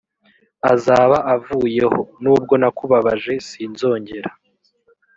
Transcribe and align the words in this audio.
azaba 0.73 1.17
avuyeho 1.35 1.99
nubwo 2.21 2.53
nakubabaje 2.61 3.33
sinzongera 3.47 4.29